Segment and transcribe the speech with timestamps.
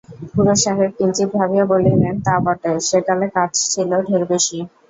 [0.31, 4.57] খুড়াসাহেব কিঞ্চিৎ ভাবিয়া বলিলেন, তা বটে, সেকালে কাজ ছিল ঢের বেশি।